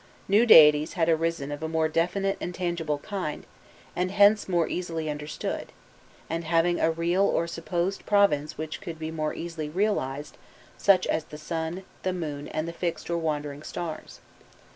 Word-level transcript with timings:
New 0.27 0.47
deities 0.47 0.93
had 0.93 1.07
arisen 1.09 1.51
of 1.51 1.61
a 1.61 1.67
more 1.69 1.87
definite 1.87 2.35
and 2.41 2.55
tangible 2.55 2.97
kind, 2.97 3.45
and 3.95 4.09
hence 4.09 4.49
more 4.49 4.67
easily 4.67 5.11
understood, 5.11 5.71
and 6.27 6.43
having 6.45 6.79
a 6.79 6.89
real 6.89 7.21
or 7.21 7.45
supposed 7.45 8.03
province 8.07 8.57
which 8.57 8.81
could 8.81 8.97
be 8.97 9.11
more 9.11 9.35
easily 9.35 9.69
realized, 9.69 10.39
such 10.75 11.05
as 11.05 11.25
the 11.25 11.37
sun, 11.37 11.83
the 12.01 12.13
moon, 12.13 12.47
and 12.47 12.67
the 12.67 12.73
fixed 12.73 13.11
or 13.11 13.17
wandering 13.19 13.61
stars. 13.61 14.19